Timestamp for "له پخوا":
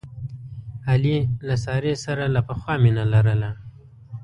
2.35-2.73